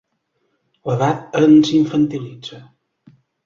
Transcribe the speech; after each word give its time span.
L'edat 0.91 1.39
ens 1.43 1.71
infantilitza. 1.83 2.61